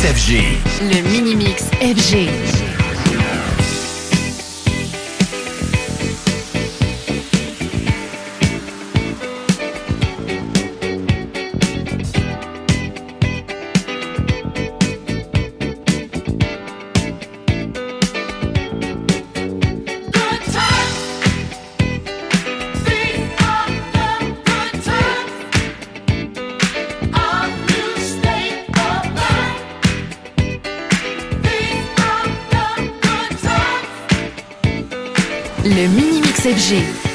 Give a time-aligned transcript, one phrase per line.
[0.00, 2.47] Le Mini-Mix FG.
[35.64, 37.07] Le mini mix FG.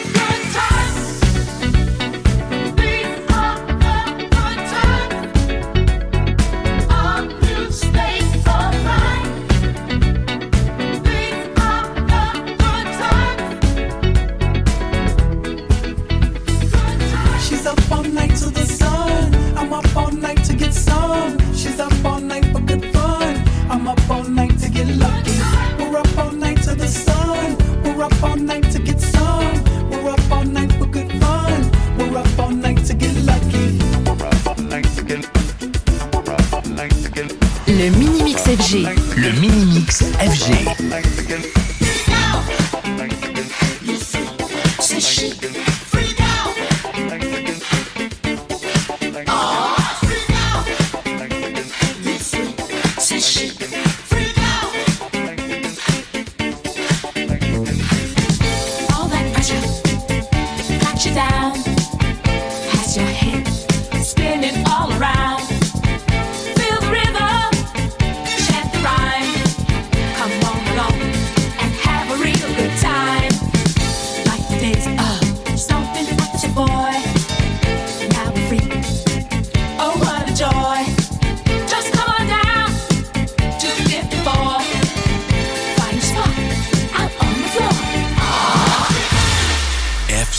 [38.73, 40.65] Le mini-mix FG.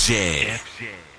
[0.05, 0.13] FG.
[0.13, 1.14] FG.